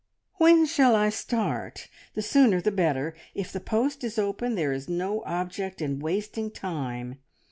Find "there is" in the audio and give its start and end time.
4.55-4.89